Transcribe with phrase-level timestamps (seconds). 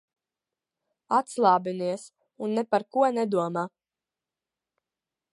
[1.17, 2.05] Atslābinies
[2.47, 3.67] un ne par ko nedomā.